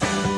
Welcome 0.00 0.33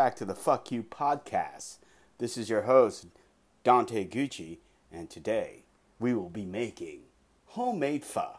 back 0.00 0.16
to 0.16 0.24
the 0.24 0.34
Fuck 0.34 0.72
You 0.72 0.82
podcast. 0.82 1.76
This 2.16 2.38
is 2.38 2.48
your 2.48 2.62
host, 2.62 3.08
Dante 3.64 4.08
Gucci, 4.08 4.56
and 4.90 5.10
today 5.10 5.64
we 5.98 6.14
will 6.14 6.30
be 6.30 6.46
making 6.46 7.00
homemade 7.48 8.02
pho. 8.02 8.38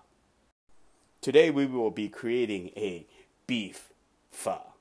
Today 1.22 1.52
we 1.52 1.68
will 1.68 1.92
be 1.92 2.10
creating 2.10 2.72
a 2.76 3.06
beef 3.46 3.94
pho. 4.32 4.74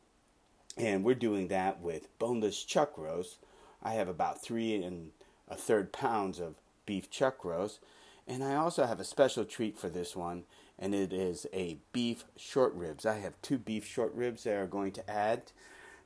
And 0.79 1.05
we're 1.05 1.15
doing 1.15 1.49
that 1.49 1.83
with 1.83 2.19
boneless 2.19 2.65
chuck 2.65 2.97
roast. 2.97 3.41
I 3.83 3.93
have 3.93 4.09
about 4.09 4.43
three 4.43 4.75
and 4.83 5.11
a 5.49 5.57
third 5.57 5.93
pounds 5.93 6.41
of 6.41 6.55
beef 6.87 7.11
chuck 7.11 7.45
roast. 7.45 7.81
And 8.27 8.43
I 8.43 8.55
also 8.55 8.87
have 8.87 9.01
a 9.01 9.05
special 9.05 9.45
treat 9.45 9.77
for 9.77 9.91
this 9.91 10.17
one, 10.17 10.45
and 10.79 10.95
it 10.95 11.13
is 11.13 11.47
a 11.53 11.77
beef 11.93 12.25
short 12.39 12.73
ribs. 12.73 13.05
I 13.05 13.19
have 13.19 13.35
two 13.43 13.59
beef 13.59 13.85
short 13.85 14.15
ribs 14.15 14.45
that 14.45 14.57
are 14.57 14.67
going 14.67 14.93
to 14.93 15.11
add 15.11 15.53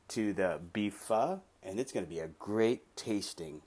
to 0.08 0.32
the 0.32 0.60
beef 0.72 0.94
pho, 0.94 1.40
and 1.62 1.80
it's 1.80 1.92
going 1.92 2.04
to 2.04 2.10
be 2.10 2.18
a 2.18 2.28
great 2.38 2.96
tasting, 2.96 3.62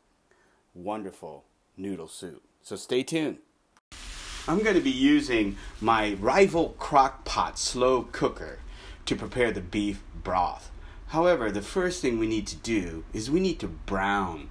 wonderful 0.73 1.45
noodle 1.75 2.07
soup. 2.07 2.43
So 2.61 2.75
stay 2.75 3.03
tuned. 3.03 3.37
I'm 4.47 4.63
going 4.63 4.75
to 4.75 4.81
be 4.81 4.91
using 4.91 5.57
my 5.81 6.13
rival 6.13 6.69
crock 6.79 7.25
pot 7.25 7.59
slow 7.59 8.03
cooker 8.11 8.59
to 9.05 9.15
prepare 9.15 9.51
the 9.51 9.61
beef 9.61 10.01
broth. 10.23 10.71
However, 11.07 11.51
the 11.51 11.61
first 11.61 12.01
thing 12.01 12.19
we 12.19 12.27
need 12.27 12.47
to 12.47 12.55
do 12.55 13.03
is 13.13 13.31
we 13.31 13.39
need 13.39 13.59
to 13.59 13.67
brown 13.67 14.49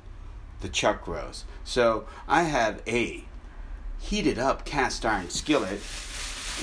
the 0.60 0.68
chuck 0.68 1.06
roast. 1.06 1.44
So 1.64 2.06
I 2.26 2.42
have 2.42 2.82
a 2.86 3.24
heated 3.98 4.38
up 4.38 4.64
cast 4.64 5.04
iron 5.04 5.30
skillet 5.30 5.80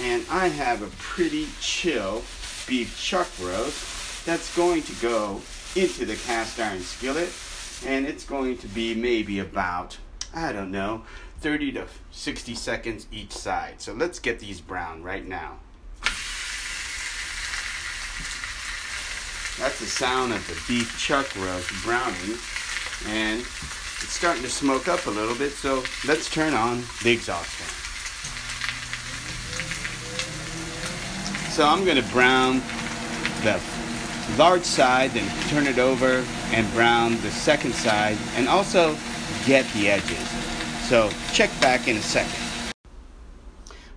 and 0.01 0.25
I 0.29 0.47
have 0.47 0.81
a 0.81 0.87
pretty 0.97 1.47
chill 1.59 2.23
beef 2.67 2.99
chuck 2.99 3.27
roast 3.41 4.02
that's 4.25 4.55
going 4.55 4.83
to 4.83 4.93
go 5.01 5.41
into 5.75 6.05
the 6.05 6.15
cast 6.15 6.59
iron 6.59 6.81
skillet 6.81 7.29
and 7.85 8.05
it's 8.05 8.23
going 8.23 8.57
to 8.57 8.67
be 8.67 8.95
maybe 8.95 9.39
about 9.39 9.97
I 10.33 10.51
don't 10.51 10.71
know 10.71 11.03
30 11.41 11.73
to 11.73 11.87
60 12.11 12.55
seconds 12.55 13.05
each 13.11 13.31
side. 13.33 13.81
So 13.81 13.93
let's 13.93 14.17
get 14.19 14.39
these 14.39 14.61
brown 14.61 15.03
right 15.03 15.27
now. 15.27 15.57
That's 19.59 19.79
the 19.79 19.85
sound 19.85 20.31
of 20.33 20.47
the 20.47 20.55
beef 20.67 20.97
chuck 20.97 21.27
roast 21.35 21.69
browning 21.83 22.37
and 23.07 23.41
it's 23.41 24.13
starting 24.13 24.41
to 24.43 24.49
smoke 24.49 24.87
up 24.87 25.05
a 25.05 25.09
little 25.09 25.35
bit 25.35 25.51
so 25.51 25.83
let's 26.07 26.29
turn 26.29 26.53
on 26.53 26.83
the 27.03 27.11
exhaust 27.11 27.49
fan. 27.49 27.79
So 31.51 31.67
I'm 31.67 31.83
going 31.83 31.97
to 31.97 32.11
brown 32.11 32.61
the 33.43 33.82
large 34.37 34.63
side, 34.63 35.11
then 35.11 35.47
turn 35.49 35.67
it 35.67 35.79
over 35.79 36.25
and 36.51 36.71
brown 36.73 37.11
the 37.21 37.31
second 37.31 37.73
side, 37.73 38.17
and 38.35 38.47
also 38.47 38.95
get 39.45 39.65
the 39.73 39.89
edges. 39.89 40.29
So 40.87 41.09
check 41.31 41.49
back 41.61 41.87
in 41.87 41.97
a 41.97 42.01
second. 42.01 42.43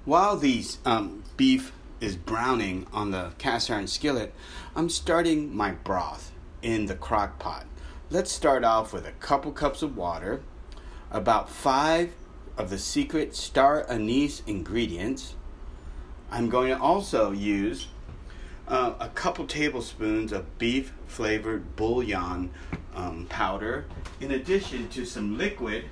While 0.04 0.36
these 0.36 0.78
um, 0.84 1.24
beef 1.36 1.72
is 2.00 2.16
browning 2.16 2.86
on 2.92 3.10
the 3.10 3.32
cast 3.38 3.70
iron 3.70 3.86
skillet, 3.86 4.34
I'm 4.74 4.88
starting 4.88 5.54
my 5.54 5.72
broth 5.72 6.32
in 6.62 6.86
the 6.86 6.94
crock 6.94 7.38
pot. 7.38 7.66
Let's 8.10 8.30
start 8.30 8.62
off 8.62 8.92
with 8.92 9.06
a 9.06 9.12
couple 9.12 9.50
cups 9.52 9.82
of 9.82 9.96
water, 9.96 10.42
about 11.10 11.50
five 11.50 12.12
of 12.56 12.70
the 12.70 12.78
secret 12.78 13.34
star 13.34 13.84
anise 13.88 14.42
ingredients. 14.46 15.34
I'm 16.30 16.48
going 16.48 16.68
to 16.68 16.80
also 16.80 17.32
use 17.32 17.88
uh, 18.68 18.94
a 18.98 19.08
couple 19.10 19.46
tablespoons 19.46 20.32
of 20.32 20.58
beef 20.58 20.92
flavored 21.06 21.76
bouillon 21.76 22.50
um, 22.94 23.26
powder, 23.28 23.86
in 24.20 24.30
addition 24.32 24.88
to 24.88 25.04
some 25.04 25.38
liquid, 25.38 25.84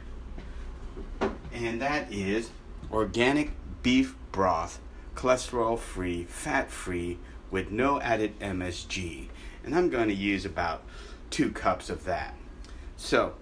and 1.53 1.81
that 1.81 2.13
is 2.13 2.51
organic 2.91 3.53
beef 3.83 4.17
broth, 4.33 4.81
cholesterol 5.15 5.79
free, 5.79 6.25
fat 6.25 6.71
free, 6.71 7.19
with 7.51 7.71
no 7.71 8.01
added 8.01 8.39
MSG. 8.41 9.29
And 9.65 9.75
I'm 9.75 9.89
going 9.89 10.09
to 10.09 10.15
use 10.15 10.45
about 10.45 10.83
two 11.31 11.53
cups 11.53 11.89
of 11.89 12.05
that. 12.05 12.35
So 12.97 13.35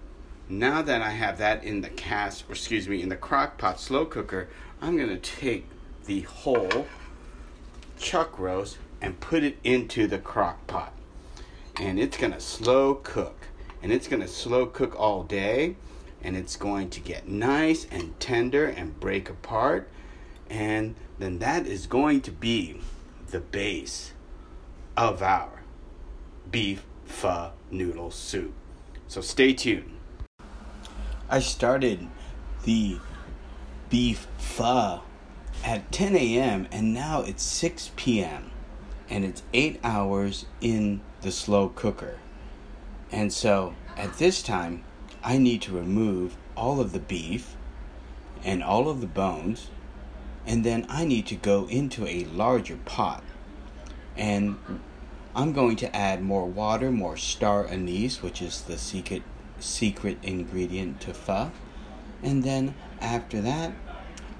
now 0.49 0.81
that 0.81 1.01
I 1.01 1.11
have 1.11 1.37
that 1.39 1.63
in 1.63 1.81
the 1.81 1.89
cast, 1.89 2.47
or 2.47 2.51
excuse 2.53 2.87
me, 2.87 3.01
in 3.01 3.09
the 3.09 3.15
crock 3.15 3.57
pot 3.57 3.79
slow 3.79 4.05
cooker, 4.05 4.49
I'm 4.81 4.97
going 4.97 5.09
to 5.09 5.17
take 5.17 5.67
the 6.05 6.21
whole 6.21 6.87
chuck 7.97 8.37
roast 8.37 8.77
and 9.03 9.19
put 9.19 9.43
it 9.43 9.57
into 9.65 10.07
the 10.07 10.17
crock 10.17 10.65
pot. 10.65 10.93
And 11.75 11.99
it's 11.99 12.17
going 12.17 12.31
to 12.31 12.39
slow 12.39 12.95
cook. 12.95 13.47
And 13.83 13.91
it's 13.91 14.07
going 14.07 14.21
to 14.21 14.27
slow 14.29 14.65
cook 14.65 14.97
all 14.97 15.23
day. 15.23 15.75
And 16.23 16.37
it's 16.37 16.55
going 16.55 16.89
to 16.91 17.01
get 17.01 17.27
nice 17.27 17.85
and 17.91 18.17
tender 18.21 18.65
and 18.65 18.97
break 19.01 19.29
apart. 19.29 19.89
And 20.49 20.95
then 21.19 21.39
that 21.39 21.67
is 21.67 21.85
going 21.85 22.21
to 22.21 22.31
be 22.31 22.79
the 23.29 23.41
base 23.41 24.13
of 24.95 25.21
our 25.21 25.63
beef 26.49 26.85
pho 27.03 27.51
noodle 27.69 28.11
soup. 28.11 28.53
So 29.07 29.19
stay 29.19 29.53
tuned. 29.53 29.97
I 31.29 31.39
started 31.39 32.07
the 32.63 32.99
beef 33.89 34.27
pho 34.37 35.01
at 35.65 35.91
10 35.91 36.15
a.m. 36.15 36.67
and 36.71 36.93
now 36.93 37.21
it's 37.21 37.43
6 37.43 37.91
p.m 37.95 38.52
and 39.13 39.23
it's 39.23 39.43
eight 39.53 39.79
hours 39.83 40.47
in 40.59 40.99
the 41.21 41.31
slow 41.31 41.69
cooker. 41.69 42.17
And 43.11 43.31
so 43.31 43.75
at 43.95 44.17
this 44.17 44.41
time, 44.41 44.83
I 45.23 45.37
need 45.37 45.61
to 45.61 45.77
remove 45.77 46.35
all 46.57 46.79
of 46.79 46.93
the 46.93 46.99
beef 46.99 47.55
and 48.43 48.63
all 48.63 48.89
of 48.89 49.01
the 49.01 49.07
bones, 49.07 49.69
and 50.47 50.63
then 50.63 50.87
I 50.89 51.05
need 51.05 51.27
to 51.27 51.35
go 51.35 51.67
into 51.67 52.07
a 52.07 52.23
larger 52.23 52.77
pot. 52.85 53.23
And 54.17 54.57
I'm 55.35 55.53
going 55.53 55.75
to 55.75 55.95
add 55.95 56.23
more 56.23 56.47
water, 56.47 56.91
more 56.91 57.15
star 57.15 57.67
anise, 57.67 58.23
which 58.23 58.41
is 58.41 58.61
the 58.61 58.79
secret 58.79 59.21
secret 59.59 60.17
ingredient 60.23 61.01
to 61.01 61.13
pho. 61.13 61.51
And 62.23 62.43
then 62.43 62.73
after 62.99 63.41
that, 63.41 63.73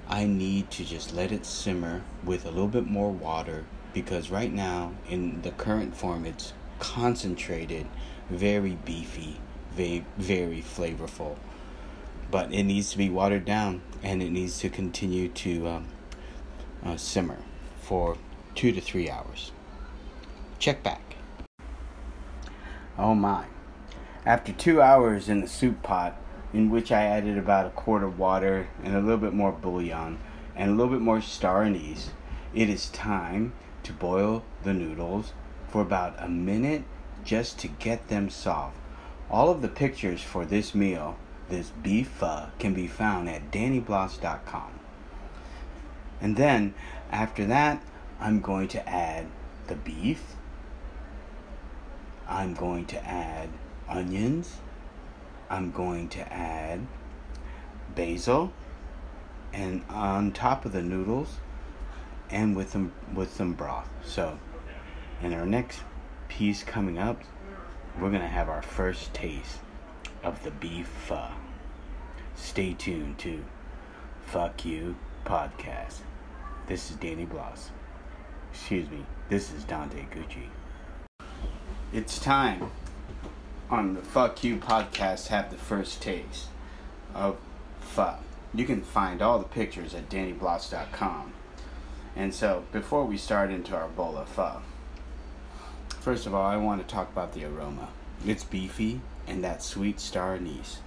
I 0.08 0.24
need 0.24 0.72
to 0.72 0.84
just 0.84 1.14
let 1.14 1.30
it 1.30 1.46
simmer 1.46 2.02
with 2.24 2.44
a 2.44 2.50
little 2.50 2.66
bit 2.66 2.86
more 2.86 3.12
water 3.12 3.66
because 3.94 4.30
right 4.30 4.52
now 4.52 4.92
in 5.08 5.40
the 5.42 5.52
current 5.52 5.96
form 5.96 6.26
it's 6.26 6.52
concentrated, 6.80 7.86
very 8.28 8.76
beefy, 8.84 9.38
very 9.74 10.04
very 10.18 10.60
flavorful. 10.60 11.36
But 12.30 12.52
it 12.52 12.64
needs 12.64 12.90
to 12.90 12.98
be 12.98 13.08
watered 13.08 13.44
down 13.44 13.80
and 14.02 14.22
it 14.22 14.30
needs 14.30 14.58
to 14.58 14.68
continue 14.68 15.28
to 15.28 15.68
um, 15.68 15.88
uh, 16.84 16.96
simmer 16.96 17.38
for 17.80 18.18
two 18.54 18.72
to 18.72 18.80
three 18.80 19.08
hours. 19.08 19.52
Check 20.58 20.82
back. 20.82 21.16
Oh 22.98 23.14
my. 23.14 23.46
After 24.26 24.52
two 24.52 24.80
hours 24.80 25.28
in 25.28 25.40
the 25.40 25.48
soup 25.48 25.82
pot, 25.82 26.16
in 26.52 26.70
which 26.70 26.92
I 26.92 27.02
added 27.02 27.36
about 27.36 27.66
a 27.66 27.70
quart 27.70 28.02
of 28.02 28.18
water 28.18 28.68
and 28.82 28.94
a 28.94 29.00
little 29.00 29.18
bit 29.18 29.34
more 29.34 29.52
bouillon 29.52 30.18
and 30.56 30.70
a 30.70 30.74
little 30.74 30.92
bit 30.92 31.00
more 31.00 31.20
star 31.20 31.62
anise, 31.62 32.10
it 32.54 32.70
is 32.70 32.88
time 32.90 33.52
to 33.84 33.92
boil 33.92 34.44
the 34.62 34.74
noodles 34.74 35.32
for 35.68 35.82
about 35.82 36.14
a 36.18 36.28
minute 36.28 36.84
just 37.24 37.58
to 37.60 37.68
get 37.68 38.08
them 38.08 38.28
soft. 38.28 38.76
All 39.30 39.50
of 39.50 39.62
the 39.62 39.68
pictures 39.68 40.22
for 40.22 40.44
this 40.44 40.74
meal, 40.74 41.16
this 41.48 41.70
beef 41.82 42.08
pho, 42.08 42.48
can 42.58 42.74
be 42.74 42.86
found 42.86 43.28
at 43.28 43.50
dannybloss.com. 43.50 44.80
And 46.20 46.36
then 46.36 46.74
after 47.10 47.46
that, 47.46 47.82
I'm 48.20 48.40
going 48.40 48.68
to 48.68 48.88
add 48.88 49.26
the 49.66 49.74
beef. 49.74 50.36
I'm 52.28 52.54
going 52.54 52.86
to 52.86 53.04
add 53.04 53.48
onions. 53.88 54.56
I'm 55.50 55.70
going 55.70 56.08
to 56.10 56.32
add 56.32 56.86
basil 57.94 58.52
and 59.52 59.84
on 59.88 60.32
top 60.32 60.64
of 60.64 60.72
the 60.72 60.82
noodles 60.82 61.36
and 62.30 62.56
with 62.56 62.70
some 62.70 62.92
with 63.14 63.32
some 63.32 63.52
broth. 63.52 63.88
So 64.04 64.38
in 65.22 65.32
our 65.32 65.46
next 65.46 65.80
piece 66.28 66.62
coming 66.62 66.98
up, 66.98 67.20
we're 68.00 68.10
gonna 68.10 68.28
have 68.28 68.48
our 68.48 68.62
first 68.62 69.14
taste 69.14 69.58
of 70.22 70.42
the 70.42 70.50
beef 70.50 70.86
pho. 70.86 71.28
Stay 72.34 72.74
tuned 72.74 73.18
to 73.18 73.44
Fuck 74.26 74.64
You 74.64 74.96
Podcast. 75.24 76.00
This 76.66 76.90
is 76.90 76.96
Danny 76.96 77.24
Bloss. 77.24 77.70
Excuse 78.52 78.90
me, 78.90 79.04
this 79.28 79.52
is 79.52 79.64
Dante 79.64 80.06
Gucci. 80.10 80.48
It's 81.92 82.18
time 82.18 82.70
on 83.70 83.94
the 83.94 84.02
Fuck 84.02 84.42
You 84.42 84.56
Podcast 84.56 85.28
have 85.28 85.50
the 85.50 85.56
first 85.56 86.02
taste 86.02 86.48
of 87.14 87.36
pho. 87.80 88.16
You 88.52 88.64
can 88.64 88.82
find 88.82 89.20
all 89.20 89.38
the 89.38 89.44
pictures 89.44 89.94
at 89.94 90.08
dannybloss.com. 90.08 91.32
And 92.16 92.32
so, 92.32 92.64
before 92.70 93.04
we 93.04 93.16
start 93.16 93.50
into 93.50 93.74
our 93.74 93.88
bowl 93.88 94.16
of 94.16 94.28
pho, 94.28 94.62
first 96.00 96.26
of 96.26 96.34
all, 96.34 96.46
I 96.46 96.56
want 96.56 96.86
to 96.86 96.94
talk 96.94 97.10
about 97.10 97.32
the 97.32 97.44
aroma. 97.44 97.88
It's 98.24 98.44
beefy, 98.44 99.00
and 99.26 99.42
that 99.42 99.62
sweet 99.62 99.98
star 99.98 100.34
anise 100.34 100.78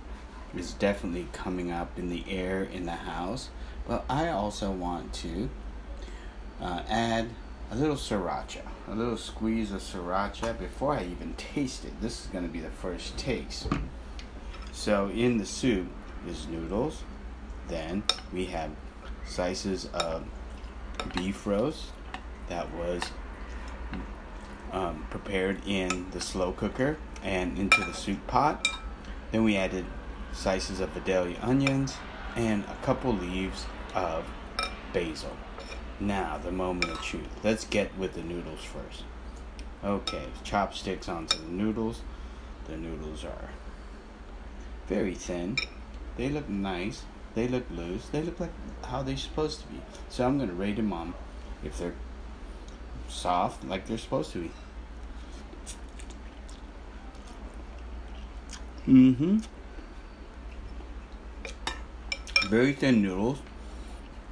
is 0.56 0.74
definitely 0.74 1.27
coming 1.33 1.69
up 1.69 2.00
in 2.00 2.09
the 2.09 2.24
air 2.29 2.63
in 2.63 2.85
the 2.85 2.91
house. 2.91 3.50
But 3.88 4.06
I 4.09 4.29
also 4.29 4.71
want 4.71 5.13
to 5.15 5.50
uh, 6.62 6.83
add 6.88 7.30
a 7.71 7.75
little 7.75 7.97
sriracha, 7.97 8.62
a 8.88 8.95
little 8.95 9.18
squeeze 9.18 9.73
of 9.73 9.81
sriracha 9.81 10.57
before 10.57 10.94
I 10.94 11.03
even 11.03 11.33
taste 11.35 11.83
it. 11.83 12.00
This 12.01 12.21
is 12.21 12.27
going 12.27 12.45
to 12.45 12.51
be 12.51 12.62
the 12.62 12.69
first 12.69 13.18
taste. 13.18 13.68
So, 14.71 15.09
in 15.09 15.38
the 15.38 15.45
soup 15.45 15.88
is 16.27 16.47
noodles. 16.47 17.03
Then 17.68 18.03
we 18.31 18.45
have 18.45 18.71
slices 19.25 19.88
of 19.94 20.23
beef 21.05 21.45
roast 21.45 21.85
that 22.49 22.73
was 22.73 23.01
um, 24.71 25.05
prepared 25.09 25.61
in 25.65 26.09
the 26.11 26.21
slow 26.21 26.51
cooker 26.51 26.97
and 27.23 27.57
into 27.57 27.83
the 27.83 27.94
soup 27.94 28.25
pot. 28.27 28.67
Then 29.31 29.44
we 29.44 29.57
added 29.57 29.85
slices 30.33 30.79
of 30.79 30.89
Vidalia 30.89 31.38
onions 31.41 31.95
and 32.35 32.63
a 32.65 32.75
couple 32.85 33.13
leaves 33.13 33.65
of 33.95 34.25
basil. 34.94 35.35
Now, 35.99 36.38
the 36.38 36.51
moment 36.51 36.91
of 36.91 37.01
truth. 37.01 37.27
Let's 37.44 37.65
get 37.65 37.97
with 37.97 38.13
the 38.13 38.21
noodles 38.21 38.63
first. 38.63 39.03
Okay, 39.83 40.27
chopsticks 40.44 41.09
onto 41.09 41.38
the 41.39 41.49
noodles. 41.49 42.01
The 42.65 42.77
noodles 42.77 43.23
are 43.25 43.49
very 44.88 45.15
thin. 45.15 45.57
They 46.17 46.29
look 46.29 46.47
nice. 46.47 47.03
They 47.37 47.47
look 47.47 47.69
loose. 47.69 48.07
They 48.07 48.23
look 48.23 48.39
like 48.39 48.49
how 48.83 49.03
they're 49.03 49.15
supposed 49.15 49.61
to 49.61 49.67
be. 49.67 49.79
So 50.09 50.25
I'm 50.25 50.37
going 50.37 50.49
to 50.49 50.55
rate 50.55 50.77
them 50.77 50.91
on 50.91 51.13
if 51.63 51.77
they're 51.77 51.93
soft 53.09 53.63
like 53.63 53.85
they're 53.85 53.99
supposed 53.99 54.31
to 54.31 54.41
be. 54.41 54.51
Mm-hmm. 58.87 59.37
Very 62.47 62.73
thin 62.73 63.03
noodles. 63.03 63.37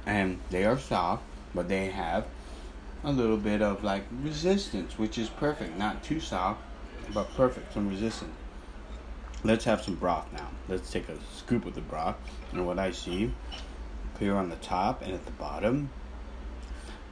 And 0.04 0.40
they 0.50 0.64
are 0.64 0.76
soft, 0.76 1.22
but 1.54 1.68
they 1.68 1.86
have 1.86 2.26
a 3.04 3.12
little 3.12 3.36
bit 3.36 3.62
of 3.62 3.84
like 3.84 4.02
resistance, 4.20 4.98
which 4.98 5.16
is 5.16 5.28
perfect. 5.28 5.78
Not 5.78 6.02
too 6.02 6.18
soft, 6.18 6.60
but 7.14 7.32
perfect. 7.36 7.72
Some 7.72 7.88
resistance. 7.88 8.34
Let's 9.46 9.64
have 9.66 9.80
some 9.80 9.94
broth 9.94 10.26
now. 10.32 10.48
Let's 10.68 10.90
take 10.90 11.08
a 11.08 11.16
scoop 11.32 11.66
of 11.66 11.76
the 11.76 11.80
broth. 11.80 12.16
And 12.50 12.66
what 12.66 12.80
I 12.80 12.90
see 12.90 13.32
here 14.18 14.34
on 14.34 14.48
the 14.48 14.56
top 14.56 15.02
and 15.02 15.12
at 15.12 15.24
the 15.24 15.30
bottom, 15.30 15.90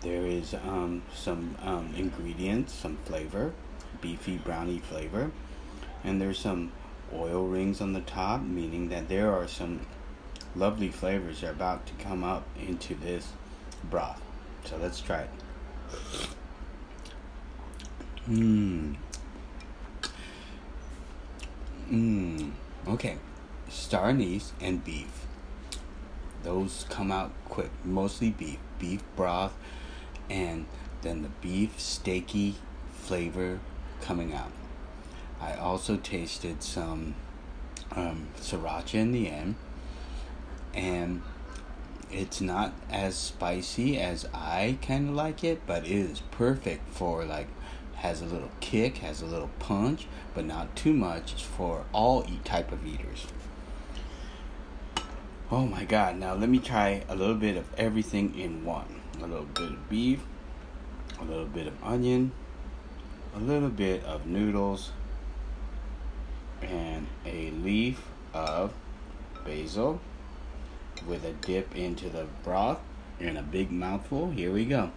there 0.01 0.27
is 0.27 0.53
um, 0.53 1.03
some 1.15 1.57
um, 1.63 1.95
ingredients, 1.97 2.75
some 2.75 2.97
flavor, 3.05 3.53
beefy 4.01 4.37
brownie 4.39 4.81
flavor. 4.81 5.31
And 6.03 6.21
there's 6.21 6.41
some 6.41 6.73
oil 7.13 7.47
rings 7.47 7.81
on 7.81 7.93
the 7.93 8.01
top, 8.01 8.43
meaning 8.43 8.89
that 8.89 9.09
there 9.09 9.33
are 9.33 9.47
some 9.47 9.87
lovely 10.57 10.89
flavors 10.89 11.41
that 11.41 11.47
are 11.47 11.53
about 11.53 11.87
to 11.87 11.93
come 12.03 12.25
up 12.25 12.49
into 12.61 12.97
this 12.97 13.29
broth. 13.85 14.21
So 14.65 14.77
let's 14.79 15.01
try 15.01 15.21
it. 15.21 15.31
Mmm. 18.29 18.97
Mmm. 21.91 22.53
Okay. 22.89 23.17
Star 23.69 24.11
anise 24.11 24.53
and 24.61 24.85
beef. 24.85 25.27
Those 26.43 26.87
come 26.89 27.11
out 27.11 27.33
quick. 27.47 27.71
Mostly 27.85 28.31
beef. 28.31 28.59
Beef 28.79 29.03
broth 29.17 29.55
and 30.29 30.67
then 31.03 31.23
the 31.23 31.29
beef 31.41 31.77
steaky 31.79 32.55
flavor 32.93 33.61
coming 34.01 34.33
out. 34.33 34.51
I 35.41 35.55
also 35.55 35.97
tasted 35.97 36.63
some 36.63 37.15
um, 37.95 38.29
sriracha 38.41 38.95
in 38.95 39.13
the 39.13 39.29
end, 39.29 39.57
and 40.73 41.23
it's 42.11 42.41
not 42.41 42.73
as 42.91 43.15
spicy 43.17 43.99
as 43.99 44.27
I 44.33 44.79
kind 44.81 45.11
of 45.11 45.15
like 45.15 45.45
it, 45.45 45.63
but 45.67 45.85
it 45.85 45.91
is 45.91 46.21
perfect 46.31 46.89
for 46.91 47.25
like 47.25 47.49
has 48.05 48.21
a 48.21 48.27
little 48.27 48.51
kick, 48.61 48.99
has 48.99 49.23
a 49.23 49.25
little 49.27 49.49
punch, 49.59 50.07
but 50.35 50.45
not 50.45 50.77
too 50.77 50.93
much. 50.93 51.33
It's 51.33 51.41
for 51.41 51.87
all 51.91 52.23
type 52.45 52.71
of 52.71 52.87
eaters. 52.87 53.27
Oh 55.51 55.65
my 55.65 55.85
god, 55.85 56.19
now 56.19 56.35
let 56.35 56.51
me 56.51 56.59
try 56.59 57.03
a 57.09 57.17
little 57.17 57.35
bit 57.35 57.57
of 57.57 57.65
everything 57.79 58.39
in 58.39 58.63
one. 58.63 59.01
A 59.23 59.27
little 59.27 59.47
bit 59.47 59.71
of 59.71 59.89
beef, 59.89 60.21
a 61.19 61.25
little 61.25 61.47
bit 61.47 61.67
of 61.67 61.83
onion, 61.83 62.33
a 63.35 63.39
little 63.39 63.71
bit 63.71 64.05
of 64.05 64.27
noodles, 64.27 64.91
and 66.61 67.07
a 67.25 67.53
leaf 67.53 68.07
of 68.35 68.75
basil 69.47 69.99
with 71.07 71.25
a 71.25 71.33
dip 71.33 71.75
into 71.75 72.11
the 72.11 72.27
broth 72.43 72.81
and 73.19 73.39
a 73.39 73.43
big 73.43 73.73
mouthful. 73.73 74.31
Here 74.31 74.53
we 74.53 74.67
go. 74.67 74.91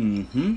Mm-hmm. 0.00 0.56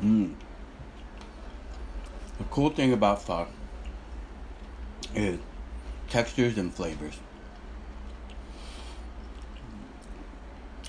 Mm. 0.00 0.34
The 2.38 2.44
cool 2.44 2.70
thing 2.70 2.92
about 2.92 3.22
pho 3.22 3.48
is 5.16 5.40
textures 6.08 6.56
and 6.58 6.72
flavors. 6.72 7.18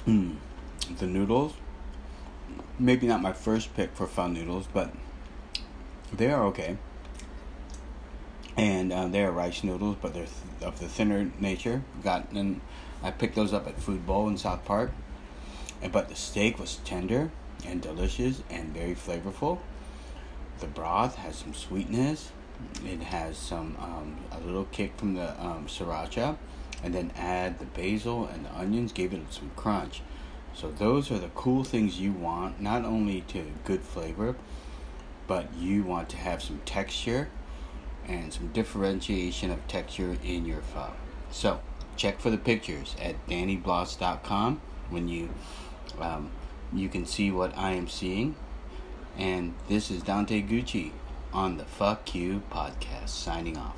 Mm. 0.05 0.35
The 0.99 1.07
noodles, 1.07 1.53
maybe 2.77 3.07
not 3.07 3.23
my 3.23 3.33
first 3.33 3.73
pick 3.75 3.95
for 3.95 4.05
pho 4.05 4.27
noodles, 4.27 4.67
but 4.71 4.93
they 6.13 6.29
are 6.29 6.43
okay. 6.45 6.77
And 8.55 8.93
uh, 8.93 9.07
they 9.07 9.23
are 9.23 9.31
rice 9.31 9.63
noodles, 9.63 9.97
but 9.99 10.13
they're 10.13 10.27
th- 10.27 10.61
of 10.61 10.79
the 10.79 10.87
thinner 10.87 11.31
nature. 11.39 11.83
Got 12.03 12.31
and 12.33 12.61
I 13.03 13.11
picked 13.11 13.35
those 13.35 13.53
up 13.53 13.67
at 13.67 13.79
Food 13.79 14.05
Bowl 14.05 14.27
in 14.27 14.37
South 14.37 14.65
Park. 14.65 14.91
But 15.91 16.09
the 16.09 16.15
steak 16.15 16.59
was 16.59 16.77
tender 16.77 17.29
and 17.65 17.81
delicious 17.81 18.41
and 18.49 18.73
very 18.73 18.95
flavorful. 18.95 19.59
The 20.59 20.67
broth 20.67 21.15
has 21.15 21.35
some 21.35 21.53
sweetness. 21.53 22.31
It 22.83 23.01
has 23.01 23.37
some 23.37 23.77
um, 23.79 24.17
a 24.31 24.43
little 24.43 24.65
kick 24.65 24.97
from 24.97 25.13
the 25.13 25.39
um, 25.39 25.67
sriracha, 25.67 26.37
and 26.83 26.95
then 26.95 27.11
add 27.15 27.59
the 27.59 27.65
basil 27.65 28.25
and 28.25 28.45
the 28.45 28.55
onions. 28.55 28.91
Gave 28.91 29.13
it 29.13 29.21
some 29.29 29.51
crunch. 29.55 30.01
So 30.55 30.71
those 30.71 31.11
are 31.11 31.19
the 31.19 31.29
cool 31.29 31.63
things 31.63 31.99
you 31.99 32.11
want. 32.11 32.59
Not 32.59 32.83
only 32.83 33.21
to 33.27 33.45
good 33.63 33.81
flavor, 33.81 34.35
but 35.27 35.53
you 35.53 35.83
want 35.83 36.09
to 36.09 36.17
have 36.17 36.41
some 36.41 36.61
texture 36.65 37.29
and 38.07 38.33
some 38.33 38.47
differentiation 38.47 39.51
of 39.51 39.67
texture 39.67 40.17
in 40.23 40.45
your 40.45 40.61
pho. 40.61 40.93
So 41.29 41.59
check 41.97 42.19
for 42.19 42.29
the 42.29 42.37
pictures 42.37 42.95
at 43.01 43.27
dannybloss.com 43.27 44.61
when 44.89 45.07
you 45.07 45.29
um, 45.99 46.31
you 46.73 46.89
can 46.89 47.05
see 47.05 47.31
what 47.31 47.57
I 47.57 47.71
am 47.71 47.87
seeing. 47.87 48.35
And 49.17 49.55
this 49.67 49.89
is 49.89 50.03
Dante 50.03 50.41
Gucci 50.41 50.91
on 51.33 51.57
the 51.57 51.65
Fuck 51.65 52.13
You 52.13 52.43
podcast, 52.51 53.09
signing 53.09 53.57
off. 53.57 53.75